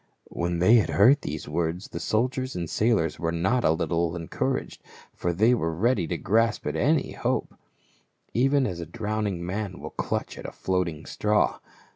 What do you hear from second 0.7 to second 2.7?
had heard these words the soldiers and